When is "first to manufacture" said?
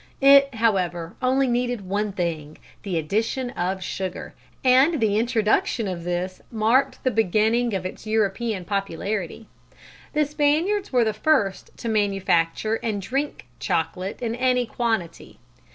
11.13-12.79